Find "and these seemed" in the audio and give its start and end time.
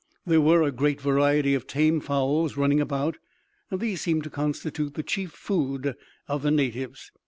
3.69-4.23